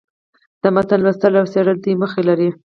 [0.61, 2.49] د متون لوستل او څېړل دوې موخي لري.